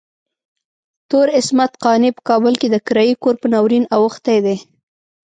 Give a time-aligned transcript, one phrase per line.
[1.09, 4.57] تور عصمت قانع په کابل کې د کرايي کور په ناورين اوښتی دی.